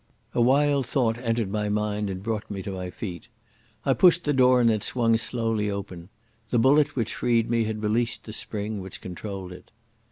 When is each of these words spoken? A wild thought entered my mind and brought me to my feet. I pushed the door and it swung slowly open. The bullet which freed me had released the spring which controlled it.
A 0.33 0.41
wild 0.41 0.87
thought 0.87 1.19
entered 1.19 1.51
my 1.51 1.69
mind 1.69 2.09
and 2.09 2.23
brought 2.23 2.49
me 2.49 2.63
to 2.63 2.71
my 2.71 2.89
feet. 2.89 3.27
I 3.85 3.93
pushed 3.93 4.23
the 4.23 4.33
door 4.33 4.59
and 4.59 4.71
it 4.71 4.81
swung 4.83 5.15
slowly 5.15 5.69
open. 5.69 6.09
The 6.49 6.57
bullet 6.57 6.95
which 6.95 7.13
freed 7.13 7.51
me 7.51 7.65
had 7.65 7.83
released 7.83 8.23
the 8.23 8.33
spring 8.33 8.81
which 8.81 8.99
controlled 8.99 9.51
it. 9.51 9.69